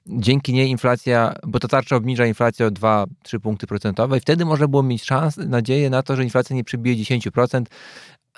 dzięki 0.06 0.52
niej 0.52 0.70
inflacja, 0.70 1.34
bo 1.46 1.58
ta 1.58 1.68
tarcza 1.68 1.96
obniża 1.96 2.26
inflację 2.26 2.66
o 2.66 2.70
2-3 2.70 3.06
punkty 3.42 3.66
procentowe 3.66 4.16
i 4.16 4.20
wtedy 4.20 4.44
można 4.44 4.68
było 4.68 4.82
mieć 4.82 5.04
szans, 5.04 5.36
nadzieję 5.36 5.90
na 5.90 6.02
to, 6.02 6.16
że 6.16 6.24
inflacja 6.24 6.56
nie 6.56 6.64
przebije 6.64 6.96
10%, 6.96 7.64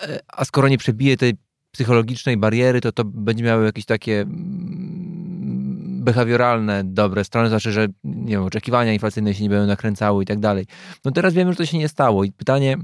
e, 0.02 0.20
a 0.28 0.44
skoro 0.44 0.68
nie 0.68 0.78
przebije 0.78 1.16
tej 1.16 1.34
psychologicznej 1.70 2.36
bariery, 2.36 2.80
to 2.80 2.92
to 2.92 3.04
będzie 3.04 3.44
miało 3.44 3.62
jakieś 3.62 3.84
takie 3.84 4.20
mm, 4.20 6.04
behawioralne 6.04 6.84
dobre 6.84 7.24
strony, 7.24 7.48
znaczy, 7.48 7.72
że 7.72 7.86
nie 8.04 8.32
wiem, 8.32 8.42
oczekiwania 8.42 8.92
inflacyjne 8.92 9.34
się 9.34 9.42
nie 9.42 9.50
będą 9.50 9.66
nakręcały 9.66 10.22
i 10.22 10.26
tak 10.26 10.38
dalej. 10.38 10.66
No 11.04 11.10
teraz 11.10 11.34
wiemy, 11.34 11.52
że 11.52 11.56
to 11.56 11.66
się 11.66 11.78
nie 11.78 11.88
stało 11.88 12.24
i 12.24 12.32
pytanie, 12.32 12.76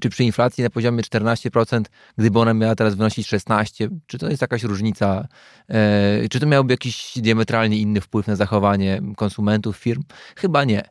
czy 0.00 0.10
przy 0.10 0.24
inflacji 0.24 0.64
na 0.64 0.70
poziomie 0.70 1.02
14%, 1.02 1.84
gdyby 2.18 2.38
ona 2.38 2.54
miała 2.54 2.74
teraz 2.74 2.94
wynosić 2.94 3.28
16%, 3.28 3.88
czy 4.06 4.18
to 4.18 4.28
jest 4.28 4.42
jakaś 4.42 4.62
różnica, 4.62 5.28
e, 5.68 6.28
czy 6.28 6.40
to 6.40 6.46
miałoby 6.46 6.72
jakiś 6.72 7.12
diametralnie 7.16 7.78
inny 7.78 8.00
wpływ 8.00 8.26
na 8.26 8.36
zachowanie 8.36 9.02
konsumentów, 9.16 9.76
firm? 9.76 10.02
Chyba 10.36 10.64
nie. 10.64 10.82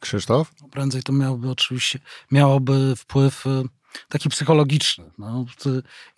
Krzysztof? 0.00 0.52
Prędzej 0.70 1.02
to 1.02 1.12
miałoby 1.12 1.50
oczywiście, 1.50 1.98
miałoby 2.30 2.96
wpływ 2.96 3.46
e, 3.46 3.62
taki 4.08 4.28
psychologiczny 4.28 5.10
no, 5.18 5.44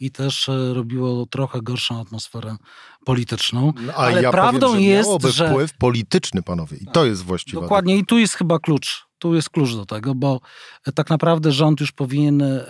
i 0.01 0.11
też 0.11 0.49
e, 0.49 0.75
robiło 0.75 1.27
trochę 1.27 1.63
gorszą 1.63 2.01
atmosferę 2.01 2.57
polityczną. 3.05 3.73
No, 3.81 3.95
Ale 3.95 4.31
prawdą 4.31 4.61
powiem, 4.61 4.83
że 4.83 4.83
jest, 4.83 5.09
miałoby 5.09 5.33
że- 5.33 5.49
wpływ 5.49 5.75
polityczny, 5.79 6.43
panowie. 6.43 6.77
I 6.77 6.87
to 6.87 7.07
jest 7.07 7.23
właściwe. 7.23 7.61
Dokładnie 7.61 7.97
i 7.97 8.07
tu 8.07 8.19
jest 8.19 8.35
chyba 8.35 8.59
klucz. 8.59 9.07
Tu 9.23 9.35
jest 9.35 9.51
klucz 9.51 9.75
do 9.75 9.87
tego, 9.87 10.15
bo 10.15 10.41
e, 10.87 10.93
tak 10.93 11.11
naprawdę 11.11 11.53
rząd 11.53 11.81
już 11.81 11.93
powinien 11.93 12.43
e, 12.43 12.67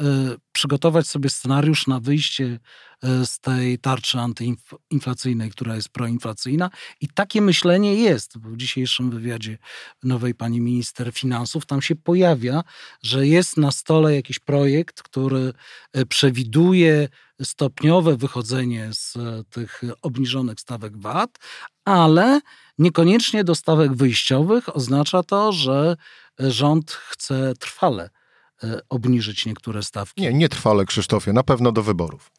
przygotować 0.53 1.07
sobie 1.07 1.31
scenariusz 1.31 1.87
na 1.87 2.01
wyjście 2.01 2.59
e, 3.03 3.27
z 3.27 3.41
tej 3.41 3.79
tarczy 3.79 4.19
antyinflacyjnej, 4.19 5.51
która 5.51 5.77
jest 5.77 5.89
proinflacyjna. 5.89 6.71
I 7.01 7.09
takie 7.09 7.41
myślenie 7.41 7.95
jest. 7.95 8.39
W 8.39 8.57
dzisiejszym 8.57 9.11
wywiadzie 9.11 9.59
nowej 10.03 10.35
pani 10.35 10.61
minister 10.61 11.13
finansów 11.13 11.67
tam 11.67 11.83
się 11.83 11.97
pojawia, 11.97 12.65
że 13.03 13.27
jest 13.27 13.57
na 13.57 13.71
stole 13.71 14.15
jakiś 14.15 14.39
projekt, 14.39 15.03
który 15.03 15.53
przewiduje 16.09 17.09
stopniowe 17.43 18.17
wychodzenie 18.17 18.89
z 18.93 19.15
tych 19.51 19.83
obniżonych 20.03 20.61
stawek 20.61 20.97
VAT, 20.97 21.39
ale 21.85 22.41
niekoniecznie 22.79 23.45
do 23.45 23.55
stawek 23.55 23.95
wyjściowych 23.95 24.77
oznacza 24.77 25.23
to, 25.23 25.53
że 25.53 25.97
rząd 26.51 26.91
chce 26.93 27.53
trwale 27.59 28.11
e, 28.65 28.81
obniżyć 28.89 29.47
niektóre 29.47 29.83
stawki. 29.83 30.23
Nie, 30.23 30.33
nie 30.35 30.49
trwale, 30.49 30.85
Krzysztofie, 30.85 31.33
na 31.33 31.43
pewno 31.43 31.73
do 31.73 31.83
wyborów. 31.83 32.31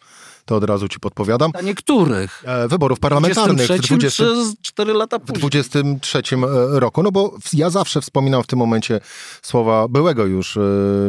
To 0.46 0.56
od 0.56 0.64
razu 0.64 0.88
ci 0.90 1.00
podpowiadam. 1.00 1.52
Dla 1.52 1.62
niektórych. 1.62 2.44
E, 2.46 2.68
wyborów 2.68 3.00
parlamentarnych 3.00 3.66
w 3.66 3.68
23 3.68 3.88
20, 3.98 4.24
czy 4.24 4.54
4 4.62 4.94
lata 4.94 5.20
w 5.20 5.22
później. 5.22 5.40
23 5.40 6.18
e, 6.36 6.80
roku. 6.80 7.04
No 7.04 7.12
bo 7.12 7.38
w- 7.42 7.54
ja 7.54 7.70
zawsze 7.70 8.02
wspominam 8.02 8.44
w 8.44 8.48
tym 8.48 8.60
momencie 8.60 9.00
słowa 9.42 9.88
byłego 9.88 10.26
już 10.26 10.58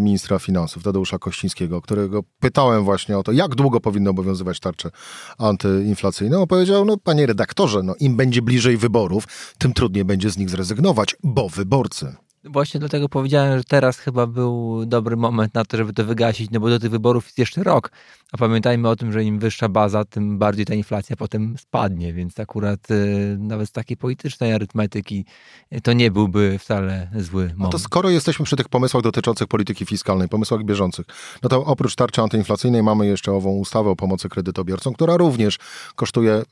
ministra 0.00 0.38
finansów, 0.38 0.82
Tadeusza 0.82 1.18
Kościńskiego, 1.18 1.80
którego 1.82 2.22
pytałem 2.40 2.84
właśnie 2.84 3.18
o 3.18 3.22
to, 3.22 3.32
jak 3.32 3.54
długo 3.54 3.80
powinny 3.80 4.10
obowiązywać 4.10 4.60
tarcze 4.60 4.90
antyinflacyjne. 5.38 6.38
On 6.40 6.46
powiedział, 6.46 6.84
no 6.84 6.96
panie 6.96 7.26
redaktorze, 7.26 7.82
no 7.82 7.94
im 8.00 8.16
będzie 8.16 8.42
bliżej 8.42 8.76
wyborów, 8.76 9.24
tym 9.58 9.72
trudniej 9.72 10.04
będzie 10.04 10.30
z 10.30 10.36
nich 10.38 10.50
zrezygnować, 10.50 11.16
bo 11.22 11.48
wyborcy. 11.48 12.16
Właśnie 12.44 12.80
dlatego 12.80 13.08
powiedziałem, 13.08 13.58
że 13.58 13.64
teraz 13.64 13.98
chyba 13.98 14.26
był 14.26 14.82
dobry 14.86 15.16
moment 15.16 15.54
na 15.54 15.64
to, 15.64 15.76
żeby 15.76 15.92
to 15.92 16.04
wygasić, 16.04 16.50
no 16.50 16.60
bo 16.60 16.70
do 16.70 16.78
tych 16.78 16.90
wyborów 16.90 17.24
jest 17.24 17.38
jeszcze 17.38 17.62
rok. 17.62 17.90
A 18.32 18.36
pamiętajmy 18.36 18.88
o 18.88 18.96
tym, 18.96 19.12
że 19.12 19.24
im 19.24 19.38
wyższa 19.38 19.68
baza, 19.68 20.04
tym 20.04 20.38
bardziej 20.38 20.66
ta 20.66 20.74
inflacja 20.74 21.16
potem 21.16 21.58
spadnie, 21.58 22.12
więc 22.12 22.40
akurat 22.40 22.90
y, 22.90 23.36
nawet 23.38 23.68
z 23.68 23.72
takiej 23.72 23.96
politycznej 23.96 24.52
arytmetyki 24.52 25.24
y, 25.72 25.80
to 25.80 25.92
nie 25.92 26.10
byłby 26.10 26.58
wcale 26.58 27.10
zły 27.16 27.42
moment. 27.42 27.58
No 27.58 27.68
to 27.68 27.78
skoro 27.78 28.10
jesteśmy 28.10 28.44
przy 28.44 28.56
tych 28.56 28.68
pomysłach 28.68 29.02
dotyczących 29.02 29.48
polityki 29.48 29.86
fiskalnej, 29.86 30.28
pomysłach 30.28 30.64
bieżących, 30.64 31.06
no 31.42 31.48
to 31.48 31.64
oprócz 31.64 31.94
tarczy 31.94 32.22
antyinflacyjnej 32.22 32.82
mamy 32.82 33.06
jeszcze 33.06 33.32
ową 33.32 33.50
ustawę 33.50 33.90
o 33.90 33.96
pomocy 33.96 34.28
kredytobiorcom, 34.28 34.94
która 34.94 35.16
również 35.16 35.58
kosztuje 35.94 36.32
e, 36.32 36.44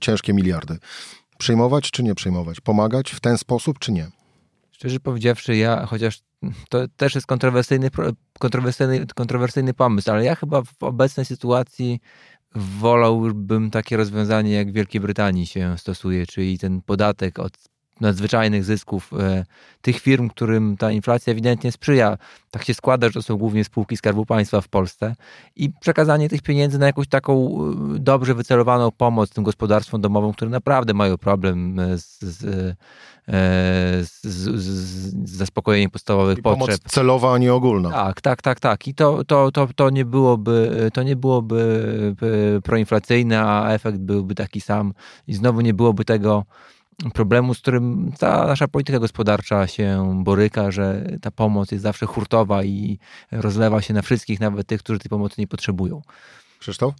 ciężkie 0.00 0.34
miliardy. 0.34 0.78
Przyjmować 1.38 1.90
czy 1.90 2.02
nie 2.02 2.14
przyjmować? 2.14 2.60
Pomagać 2.60 3.10
w 3.10 3.20
ten 3.20 3.38
sposób 3.38 3.78
czy 3.78 3.92
nie? 3.92 4.17
Szczerze 4.78 5.00
powiedziawszy, 5.00 5.56
ja, 5.56 5.86
chociaż 5.86 6.20
to 6.68 6.88
też 6.96 7.14
jest 7.14 7.26
kontrowersyjny, 7.26 7.90
kontrowersyjny, 8.38 9.06
kontrowersyjny 9.06 9.74
pomysł, 9.74 10.10
ale 10.10 10.24
ja 10.24 10.34
chyba 10.34 10.62
w 10.62 10.82
obecnej 10.82 11.26
sytuacji 11.26 12.00
wolałbym 12.54 13.70
takie 13.70 13.96
rozwiązanie, 13.96 14.52
jak 14.52 14.70
w 14.70 14.74
Wielkiej 14.74 15.00
Brytanii 15.00 15.46
się 15.46 15.78
stosuje, 15.78 16.26
czyli 16.26 16.58
ten 16.58 16.82
podatek 16.82 17.38
od 17.38 17.52
nadzwyczajnych 18.00 18.64
zysków 18.64 19.10
e, 19.12 19.44
tych 19.82 20.00
firm, 20.00 20.28
którym 20.28 20.76
ta 20.76 20.92
inflacja 20.92 21.30
ewidentnie 21.30 21.72
sprzyja. 21.72 22.18
Tak 22.50 22.64
się 22.64 22.74
składa, 22.74 23.06
że 23.06 23.12
to 23.12 23.22
są 23.22 23.36
głównie 23.36 23.64
spółki 23.64 23.96
Skarbu 23.96 24.26
Państwa 24.26 24.60
w 24.60 24.68
Polsce 24.68 25.16
i 25.56 25.70
przekazanie 25.80 26.28
tych 26.28 26.42
pieniędzy 26.42 26.78
na 26.78 26.86
jakąś 26.86 27.08
taką 27.08 27.58
e, 27.94 27.98
dobrze 27.98 28.34
wycelowaną 28.34 28.90
pomoc 28.90 29.30
tym 29.30 29.44
gospodarstwom 29.44 30.00
domowym, 30.00 30.32
które 30.32 30.50
naprawdę 30.50 30.94
mają 30.94 31.18
problem 31.18 31.80
e, 31.80 31.98
z, 31.98 32.18
z, 32.20 32.76
z, 34.08 34.22
z, 34.24 35.30
zaspokojeniem 35.30 35.90
podstawowych 35.90 36.38
I 36.38 36.42
potrzeb. 36.42 36.66
pomoc 36.66 36.80
celowa, 36.86 37.34
a 37.34 37.38
nie 37.38 37.54
ogólna. 37.54 37.90
Tak, 37.90 38.20
tak, 38.20 38.42
tak, 38.42 38.60
tak. 38.60 38.88
I 38.88 38.94
to, 38.94 39.24
to, 39.24 39.52
to, 39.52 39.68
to 39.76 39.90
nie 39.90 40.04
byłoby, 40.04 40.90
to 40.94 41.02
nie 41.02 41.16
byłoby 41.16 42.14
proinflacyjne, 42.64 43.42
a 43.42 43.70
efekt 43.70 43.98
byłby 43.98 44.34
taki 44.34 44.60
sam. 44.60 44.92
I 45.26 45.34
znowu 45.34 45.60
nie 45.60 45.74
byłoby 45.74 46.04
tego 46.04 46.44
problemu, 47.14 47.54
z 47.54 47.58
którym 47.58 48.12
ta 48.18 48.46
nasza 48.46 48.68
polityka 48.68 48.98
gospodarcza 48.98 49.66
się 49.66 50.14
boryka, 50.24 50.70
że 50.70 51.04
ta 51.22 51.30
pomoc 51.30 51.72
jest 51.72 51.82
zawsze 51.82 52.06
hurtowa 52.06 52.64
i 52.64 52.98
rozlewa 53.32 53.82
się 53.82 53.94
na 53.94 54.02
wszystkich, 54.02 54.40
nawet 54.40 54.66
tych, 54.66 54.82
którzy 54.82 54.98
tej 54.98 55.08
pomocy 55.08 55.34
nie 55.38 55.46
potrzebują. 55.46 56.02
Krzysztof? 56.58 56.94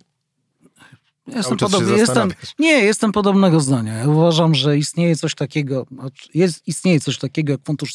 Jestem 1.26 1.58
podobny, 1.58 1.98
jestem, 1.98 2.32
nie, 2.58 2.72
jestem 2.72 3.12
podobnego 3.12 3.60
zdania. 3.60 3.94
Ja 3.94 4.08
uważam, 4.08 4.54
że 4.54 4.78
istnieje 4.78 5.16
coś 5.16 5.34
takiego, 5.34 5.86
jest, 6.34 6.68
istnieje 6.68 7.00
coś 7.00 7.18
takiego 7.18 7.52
jak 7.52 7.60
fundusz, 7.64 7.92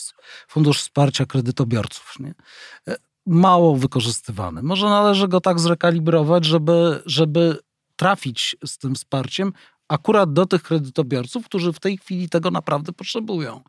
fundusz 0.47 0.81
wsparcia 0.81 1.25
kredytobiorców. 1.25 2.13
Nie? 2.19 2.33
E, 2.87 2.95
Mało 3.25 3.75
wykorzystywany. 3.75 4.63
Może 4.63 4.85
należy 4.85 5.27
go 5.27 5.41
tak 5.41 5.59
zrekalibrować, 5.59 6.45
żeby, 6.45 7.01
żeby 7.05 7.57
trafić 7.95 8.55
z 8.65 8.77
tym 8.77 8.95
wsparciem 8.95 9.53
akurat 9.93 10.33
do 10.33 10.45
tych 10.45 10.63
kredytobiorców, 10.63 11.45
którzy 11.45 11.73
w 11.73 11.79
tej 11.79 11.97
chwili 11.97 12.29
tego 12.29 12.51
naprawdę 12.51 12.93
potrzebują, 12.93 13.61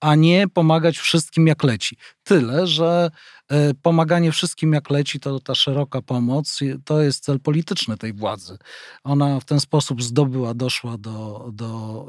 a 0.00 0.14
nie 0.14 0.48
pomagać 0.48 0.98
wszystkim 0.98 1.46
jak 1.46 1.64
leci. 1.64 1.96
Tyle, 2.22 2.66
że 2.66 3.10
e, 3.48 3.74
pomaganie 3.74 4.32
wszystkim 4.32 4.72
jak 4.72 4.90
leci, 4.90 5.20
to 5.20 5.40
ta 5.40 5.54
szeroka 5.54 6.02
pomoc, 6.02 6.58
to 6.84 7.02
jest 7.02 7.24
cel 7.24 7.40
polityczny 7.40 7.96
tej 7.96 8.12
władzy. 8.12 8.58
Ona 9.04 9.40
w 9.40 9.44
ten 9.44 9.60
sposób 9.60 10.02
zdobyła, 10.02 10.54
doszła 10.54 10.98
do, 10.98 11.48
do 11.52 12.06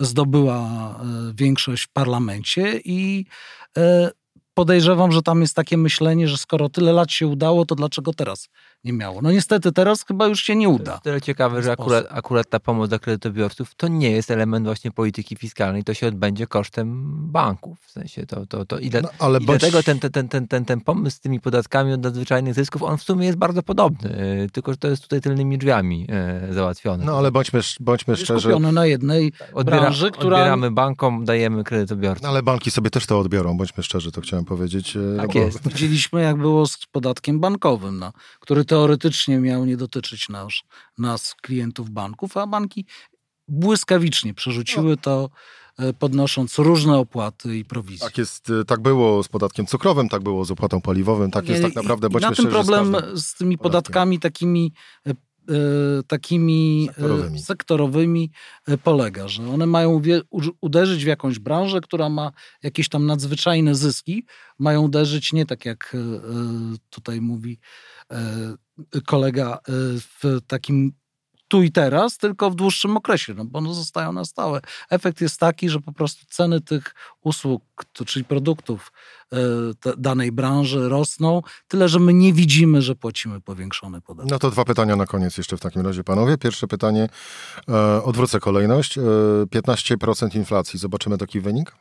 e, 0.00 0.04
zdobyła 0.06 0.60
e, 0.60 1.32
większość 1.34 1.84
w 1.84 1.92
parlamencie 1.92 2.80
i 2.84 3.26
podejrzewam, 4.54 5.12
że 5.12 5.22
tam 5.22 5.40
jest 5.40 5.54
takie 5.54 5.76
myślenie, 5.76 6.28
że 6.28 6.38
skoro 6.38 6.68
tyle 6.68 6.92
lat 6.92 7.12
się 7.12 7.26
udało, 7.26 7.66
to 7.66 7.74
dlaczego 7.74 8.12
teraz 8.12 8.48
nie 8.84 8.92
miało. 8.92 9.22
No 9.22 9.32
niestety 9.32 9.72
teraz 9.72 10.04
chyba 10.04 10.26
już 10.26 10.42
się 10.42 10.56
nie 10.56 10.68
uda. 10.68 10.92
To 10.92 11.00
tyle 11.00 11.20
ciekawe, 11.20 11.62
że 11.62 11.72
akurat, 11.72 12.06
akurat 12.10 12.50
ta 12.50 12.60
pomoc 12.60 12.88
dla 12.88 12.98
kredytobiorców 12.98 13.74
to 13.74 13.88
nie 13.88 14.10
jest 14.10 14.30
element 14.30 14.66
właśnie 14.66 14.90
polityki 14.90 15.36
fiskalnej, 15.36 15.84
to 15.84 15.94
się 15.94 16.06
odbędzie 16.06 16.46
kosztem 16.46 17.06
banków. 17.32 17.78
W 17.86 17.90
sensie 17.90 18.26
to, 18.26 18.46
to, 18.46 18.64
to 18.64 18.78
i, 18.78 18.90
dla, 18.90 19.00
no, 19.00 19.08
ale 19.18 19.38
i 19.38 19.44
bądź... 19.44 19.60
dlatego 19.60 19.82
ten, 19.82 19.98
ten, 20.00 20.28
ten, 20.28 20.48
ten, 20.48 20.64
ten 20.64 20.80
pomysł 20.80 21.16
z 21.16 21.20
tymi 21.20 21.40
podatkami 21.40 21.92
od 21.92 22.02
nadzwyczajnych 22.02 22.54
zysków, 22.54 22.82
on 22.82 22.98
w 22.98 23.02
sumie 23.02 23.26
jest 23.26 23.38
bardzo 23.38 23.62
podobny, 23.62 24.10
e, 24.44 24.48
tylko 24.48 24.72
że 24.72 24.78
to 24.78 24.88
jest 24.88 25.02
tutaj 25.02 25.20
tylnymi 25.20 25.58
drzwiami 25.58 26.06
e, 26.08 26.52
załatwione. 26.52 27.04
No 27.04 27.18
ale 27.18 27.32
bądźmy, 27.32 27.60
bądźmy 27.80 28.16
szczerzy. 28.16 28.40
Skupione 28.40 28.72
na 28.72 28.86
jednej 28.86 29.32
Odbiera, 29.52 29.80
branży, 29.80 30.10
która... 30.10 30.36
Odbieramy 30.36 30.70
bankom, 30.70 31.24
dajemy 31.24 31.64
kredytobiorcom. 31.64 32.22
No, 32.22 32.28
ale 32.28 32.42
banki 32.42 32.70
sobie 32.70 32.90
też 32.90 33.06
to 33.06 33.18
odbiorą, 33.18 33.56
bądźmy 33.56 33.82
szczerzy, 33.82 34.12
to 34.12 34.20
chciałem 34.20 34.44
powiedzieć. 34.44 34.96
E, 34.96 35.16
tak 35.16 35.32
bo... 35.32 35.38
jest. 35.38 35.68
Widzieliśmy 35.68 36.22
jak 36.22 36.36
było 36.36 36.66
z 36.66 36.78
podatkiem 36.92 37.40
bankowym, 37.40 37.98
no, 37.98 38.12
który 38.40 38.64
teoretycznie 38.68 39.38
miał 39.38 39.64
nie 39.64 39.76
dotyczyć 39.76 40.28
nas, 40.28 40.52
nas 40.98 41.34
klientów 41.34 41.90
banków, 41.90 42.36
a 42.36 42.46
banki 42.46 42.86
błyskawicznie 43.48 44.34
przerzuciły 44.34 44.96
to, 44.96 45.30
e, 45.78 45.92
podnosząc 45.92 46.58
różne 46.58 46.98
opłaty 46.98 47.58
i 47.58 47.64
prowizje. 47.64 48.06
Tak 48.06 48.18
jest, 48.18 48.50
e, 48.50 48.64
tak 48.64 48.80
było 48.80 49.22
z 49.22 49.28
podatkiem 49.28 49.66
cukrowym, 49.66 50.08
tak 50.08 50.22
było 50.22 50.44
z 50.44 50.50
opłatą 50.50 50.80
paliwowym, 50.80 51.30
tak 51.30 51.48
jest 51.48 51.62
tak 51.62 51.74
naprawdę. 51.74 52.08
I 52.18 52.20
na 52.20 52.30
tym 52.30 52.46
problem 52.46 52.96
z, 53.14 53.26
z 53.26 53.34
tymi 53.34 53.58
podatkami 53.58 54.18
takimi 54.18 54.72
e, 55.06 55.14
takimi 56.06 56.88
sektorowymi. 56.92 57.38
sektorowymi. 57.40 58.30
polega, 58.84 59.28
że 59.28 59.48
one 59.48 59.66
mają 59.66 60.02
uderzyć 60.60 61.04
w 61.04 61.06
jakąś 61.06 61.38
branżę, 61.38 61.80
która 61.80 62.08
ma 62.08 62.32
jakieś 62.62 62.88
tam 62.88 63.06
nadzwyczajne 63.06 63.74
zyski, 63.74 64.26
mają 64.58 64.82
uderzyć 64.82 65.32
nie 65.32 65.46
tak 65.46 65.64
jak 65.64 65.96
tutaj 66.90 67.20
mówi 67.20 67.58
kolega 69.06 69.58
w 70.22 70.38
takim 70.46 70.92
tu 71.48 71.62
i 71.62 71.72
teraz, 71.72 72.18
tylko 72.18 72.50
w 72.50 72.54
dłuższym 72.54 72.96
okresie, 72.96 73.34
no 73.34 73.44
bo 73.44 73.58
one 73.58 73.74
zostają 73.74 74.12
na 74.12 74.24
stałe. 74.24 74.60
Efekt 74.90 75.20
jest 75.20 75.40
taki, 75.40 75.68
że 75.68 75.80
po 75.80 75.92
prostu 75.92 76.26
ceny 76.28 76.60
tych 76.60 76.94
usług, 77.20 77.62
czyli 78.06 78.24
produktów 78.24 78.92
e, 79.32 79.36
danej 79.98 80.32
branży 80.32 80.88
rosną, 80.88 81.42
tyle 81.68 81.88
że 81.88 81.98
my 81.98 82.14
nie 82.14 82.32
widzimy, 82.32 82.82
że 82.82 82.94
płacimy 82.94 83.40
powiększony 83.40 84.00
podatek. 84.00 84.30
No 84.30 84.38
to 84.38 84.50
dwa 84.50 84.64
pytania 84.64 84.96
na 84.96 85.06
koniec 85.06 85.38
jeszcze 85.38 85.56
w 85.56 85.60
takim 85.60 85.82
razie, 85.82 86.04
panowie. 86.04 86.38
Pierwsze 86.38 86.66
pytanie, 86.66 87.08
e, 87.68 88.02
odwrócę 88.02 88.40
kolejność. 88.40 88.98
E, 88.98 89.02
15% 89.50 90.36
inflacji, 90.36 90.78
zobaczymy 90.78 91.18
taki 91.18 91.40
wynik? 91.40 91.72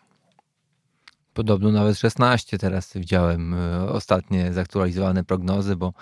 Podobno 1.38 1.72
nawet 1.72 1.98
16 1.98 2.58
teraz 2.58 2.94
widziałem 2.94 3.54
e, 3.54 3.90
ostatnie 3.90 4.54
zaktualizowane 4.54 5.24
prognozy, 5.24 5.76
bo 5.76 5.94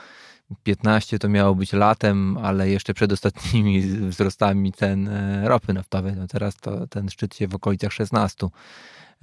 15 0.64 1.20
to 1.20 1.30
miało 1.30 1.56
być 1.56 1.74
latem, 1.74 2.38
ale 2.38 2.70
jeszcze 2.70 2.94
przed 2.94 3.12
ostatnimi 3.12 3.82
wzrostami 4.12 4.74
cen 4.74 5.08
e, 5.08 5.48
ropy 5.48 5.74
naftowej. 5.74 6.14
No 6.16 6.28
teraz 6.28 6.56
to 6.56 6.88
ten 6.88 7.10
szczyt 7.10 7.36
się 7.36 7.48
w 7.48 7.56
okolicach 7.56 7.94
16 7.94 8.48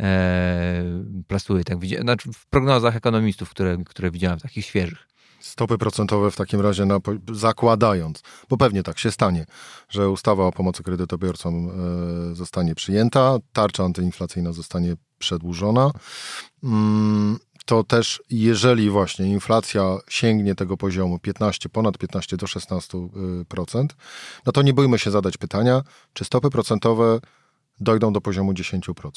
e, 0.00 0.84
plasuje. 1.26 1.64
Tak, 1.64 1.78
znaczy 2.00 2.32
w 2.32 2.46
prognozach 2.46 2.96
ekonomistów, 2.96 3.50
które, 3.50 3.76
które 3.86 4.10
widziałem, 4.10 4.38
takich 4.38 4.66
świeżych. 4.66 5.11
Stopy 5.42 5.78
procentowe 5.78 6.30
w 6.30 6.36
takim 6.36 6.60
razie 6.60 6.84
na, 6.84 6.98
zakładając, 7.32 8.22
bo 8.48 8.56
pewnie 8.56 8.82
tak 8.82 8.98
się 8.98 9.10
stanie, 9.10 9.46
że 9.88 10.10
ustawa 10.10 10.46
o 10.46 10.52
pomocy 10.52 10.82
kredytobiorcom 10.82 11.70
e, 12.32 12.34
zostanie 12.34 12.74
przyjęta, 12.74 13.38
tarcza 13.52 13.84
antyinflacyjna 13.84 14.52
zostanie 14.52 14.96
przedłużona. 15.18 15.90
Mm, 16.64 17.38
to 17.64 17.84
też 17.84 18.22
jeżeli 18.30 18.90
właśnie 18.90 19.26
inflacja 19.26 19.98
sięgnie 20.08 20.54
tego 20.54 20.76
poziomu 20.76 21.18
15, 21.18 21.68
ponad 21.68 21.98
15 21.98 22.36
do 22.36 22.46
16%, 22.46 23.86
no 24.46 24.52
to 24.52 24.62
nie 24.62 24.72
bójmy 24.72 24.98
się 24.98 25.10
zadać 25.10 25.36
pytania, 25.36 25.82
czy 26.12 26.24
stopy 26.24 26.50
procentowe 26.50 27.20
dojdą 27.80 28.12
do 28.12 28.20
poziomu 28.20 28.52
10%. 28.52 29.10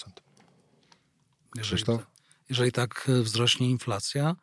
Jeżeli, 1.56 1.84
jeżeli 2.50 2.72
tak 2.72 3.08
e, 3.10 3.22
wzrośnie 3.22 3.70
inflacja, 3.70 4.36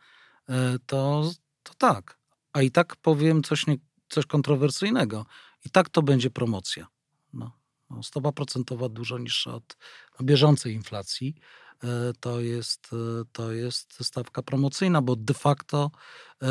e, 0.48 0.78
to, 0.86 1.30
to 1.62 1.74
tak. 1.74 2.18
A 2.52 2.62
i 2.62 2.70
tak 2.70 2.96
powiem 2.96 3.42
coś, 3.42 3.66
nie, 3.66 3.76
coś 4.08 4.26
kontrowersyjnego. 4.26 5.26
I 5.64 5.70
tak 5.70 5.88
to 5.88 6.02
będzie 6.02 6.30
promocja. 6.30 6.86
No, 7.32 7.52
no 7.90 8.02
stopa 8.02 8.32
procentowa 8.32 8.88
dużo 8.88 9.18
niższa 9.18 9.54
od 9.54 9.76
bieżącej 10.22 10.74
inflacji 10.74 11.34
E, 11.82 12.12
to 12.20 12.40
jest, 12.40 12.90
e, 12.92 13.24
to 13.32 13.52
jest 13.52 14.04
stawka 14.04 14.42
promocyjna, 14.42 15.02
bo 15.02 15.16
de 15.16 15.34
facto 15.34 15.90
e, 16.42 16.48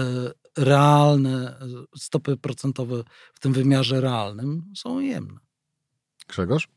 realne 0.57 1.59
stopy 1.97 2.38
procentowe 2.38 3.03
w 3.33 3.39
tym 3.39 3.53
wymiarze 3.53 4.01
realnym 4.01 4.73
są 4.75 4.95
ujemne. 4.95 5.39
Grzegorz? 6.27 6.67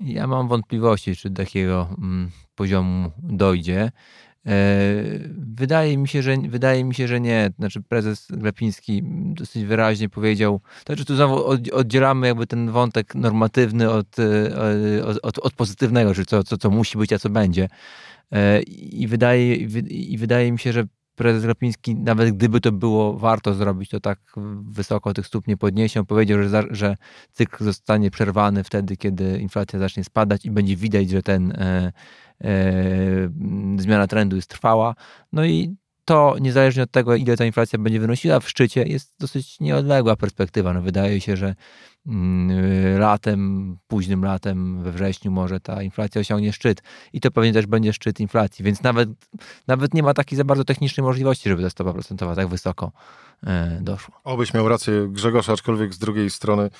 Ja 0.00 0.26
mam 0.26 0.48
wątpliwości, 0.48 1.16
czy 1.16 1.30
do 1.30 1.42
takiego 1.42 1.88
mm, 1.98 2.30
poziomu 2.54 3.12
dojdzie. 3.18 3.92
E, 4.46 4.52
wydaje 5.38 5.98
mi, 5.98 6.08
się, 6.08 6.22
że, 6.22 6.36
wydaje 6.36 6.84
mi 6.84 6.94
się, 6.94 7.08
że 7.08 7.20
nie. 7.20 7.50
Znaczy 7.58 7.82
prezes 7.82 8.26
Glapiński 8.30 9.02
dosyć 9.34 9.64
wyraźnie 9.64 10.08
powiedział, 10.08 10.60
znaczy 10.86 11.04
tu 11.04 11.16
znowu 11.16 11.44
oddzielamy 11.72 12.26
jakby 12.26 12.46
ten 12.46 12.70
wątek 12.70 13.14
normatywny 13.14 13.90
od, 13.90 14.18
e, 14.18 15.04
od, 15.04 15.18
od, 15.22 15.38
od 15.38 15.52
pozytywnego, 15.52 16.14
czyli 16.14 16.26
co, 16.26 16.44
co, 16.44 16.58
co 16.58 16.70
musi 16.70 16.98
być, 16.98 17.12
a 17.12 17.18
co 17.18 17.30
będzie. 17.30 17.68
E, 18.32 18.62
I 18.62 19.06
wydaje, 19.06 19.54
I 19.54 20.18
wydaje 20.18 20.52
mi 20.52 20.58
się, 20.58 20.72
że 20.72 20.84
prezes 21.16 21.44
Glapiński, 21.44 21.94
nawet 21.94 22.36
gdyby 22.36 22.60
to 22.60 22.72
było 22.72 23.18
warto 23.18 23.54
zrobić, 23.54 23.90
to 23.90 24.00
tak 24.00 24.18
wysoko 24.70 25.14
tych 25.14 25.26
stóp 25.26 25.46
nie 25.46 25.56
podniesie. 25.56 26.00
On 26.00 26.06
powiedział, 26.06 26.42
że, 26.42 26.62
że 26.70 26.96
cykl 27.32 27.64
zostanie 27.64 28.10
przerwany 28.10 28.64
wtedy, 28.64 28.96
kiedy 28.96 29.38
inflacja 29.38 29.78
zacznie 29.78 30.04
spadać 30.04 30.46
i 30.46 30.50
będzie 30.50 30.76
widać, 30.76 31.10
że 31.10 31.22
ten 31.22 31.52
zmiana 33.76 34.06
trendu 34.06 34.36
jest 34.36 34.50
trwała. 34.50 34.94
No 35.32 35.44
i 35.44 35.76
to 36.04 36.36
niezależnie 36.40 36.82
od 36.82 36.90
tego, 36.90 37.14
ile 37.14 37.36
ta 37.36 37.44
inflacja 37.44 37.78
będzie 37.78 38.00
wynosiła 38.00 38.40
w 38.40 38.48
szczycie, 38.48 38.82
jest 38.82 39.14
dosyć 39.20 39.60
nieodległa 39.60 40.16
perspektywa. 40.16 40.72
No 40.72 40.82
wydaje 40.82 41.20
się, 41.20 41.36
że 41.36 41.54
mm, 42.06 42.98
latem, 42.98 43.76
późnym 43.86 44.24
latem, 44.24 44.82
we 44.82 44.92
wrześniu 44.92 45.30
może 45.30 45.60
ta 45.60 45.82
inflacja 45.82 46.20
osiągnie 46.20 46.52
szczyt 46.52 46.82
i 47.12 47.20
to 47.20 47.30
pewnie 47.30 47.52
też 47.52 47.66
będzie 47.66 47.92
szczyt 47.92 48.20
inflacji, 48.20 48.64
więc 48.64 48.82
nawet, 48.82 49.08
nawet 49.66 49.94
nie 49.94 50.02
ma 50.02 50.14
takiej 50.14 50.36
za 50.36 50.44
bardzo 50.44 50.64
technicznej 50.64 51.04
możliwości, 51.04 51.48
żeby 51.48 51.62
ta 51.62 51.70
stopa 51.70 51.92
procentowa 51.92 52.34
tak 52.34 52.48
wysoko 52.48 52.92
e, 53.46 53.78
doszła. 53.80 54.20
Obyś 54.24 54.54
miał 54.54 54.68
rację 54.68 55.08
Grzegorz, 55.08 55.48
aczkolwiek 55.48 55.94
z 55.94 55.98
drugiej 55.98 56.30
strony 56.30 56.70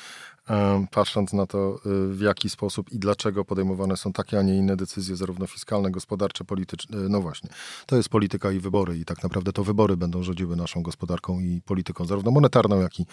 patrząc 0.90 1.32
na 1.32 1.46
to, 1.46 1.78
y, 1.86 2.14
w 2.14 2.20
jaki 2.20 2.50
sposób 2.50 2.92
i 2.92 2.98
dlaczego 2.98 3.44
podejmowane 3.44 3.96
są 3.96 4.12
takie, 4.12 4.38
a 4.38 4.42
nie 4.42 4.56
inne 4.56 4.76
decyzje, 4.76 5.16
zarówno 5.16 5.46
fiskalne, 5.46 5.90
gospodarcze, 5.90 6.44
polityczne. 6.44 6.96
No 7.08 7.20
właśnie, 7.20 7.50
to 7.86 7.96
jest 7.96 8.08
polityka 8.08 8.52
i 8.52 8.58
wybory, 8.58 8.98
i 8.98 9.04
tak 9.04 9.22
naprawdę 9.22 9.52
to 9.52 9.64
wybory 9.64 9.96
będą 9.96 10.22
rządziły 10.22 10.56
naszą 10.56 10.82
gospodarką 10.82 11.40
i 11.40 11.60
polityką, 11.64 12.04
zarówno 12.04 12.30
monetarną, 12.30 12.80
jak 12.80 13.00
i, 13.00 13.06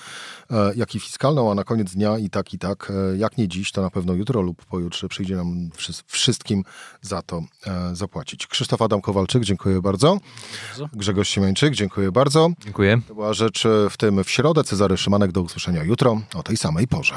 e, 0.52 0.76
jak 0.76 0.96
i 0.96 1.00
fiskalną, 1.00 1.52
a 1.52 1.56
na 1.56 1.64
koniec 1.64 1.94
dnia 1.94 2.18
i 2.18 2.30
tak, 2.30 2.54
i 2.54 2.60
tak, 2.60 2.92
e, 2.92 3.18
jak 3.18 3.38
nie 3.38 3.48
dziś, 3.48 3.72
to 3.72 3.82
na 3.82 3.90
pewno 3.90 4.14
jutro 4.14 4.42
lub 4.42 4.66
pojutrze 4.66 5.08
przyjdzie 5.08 5.36
nam 5.36 5.70
wszystkim 6.08 6.64
za 7.02 7.22
to 7.22 7.42
e, 7.68 7.96
zapłacić. 7.96 8.48
Krzysztof 8.48 8.82
Adam 8.82 9.02
Kowalczyk, 9.02 9.44
dziękuję 9.44 9.82
bardzo. 9.82 10.20
bardzo. 10.70 10.98
Grzegorz 10.98 11.30
Siemiańczyk, 11.30 11.74
dziękuję 11.74 12.12
bardzo. 12.12 12.50
Dziękuję. 12.60 13.02
To 13.08 13.16
była 13.16 13.34
rzecz 13.40 13.64
w 13.90 13.98
tym 13.98 14.24
w 14.24 14.30
środę. 14.30 14.64
Cezary 14.64 14.98
Szymanek, 14.98 15.32
do 15.32 15.42
usłyszenia 15.42 15.84
jutro 15.84 16.22
o 16.36 16.44
tej 16.44 16.58
samej 16.58 16.88
porze. 16.88 17.16